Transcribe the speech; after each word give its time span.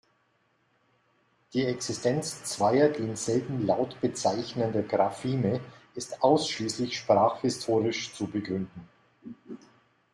Die 1.53 1.63
Existenz 1.63 2.43
zweier 2.45 2.89
denselben 2.89 3.67
Laut 3.67 4.01
bezeichnender 4.01 4.81
Grapheme 4.81 5.61
ist 5.93 6.23
ausschließlich 6.23 6.97
sprachhistorisch 6.97 8.11
zu 8.11 8.25
begründen. 8.25 8.89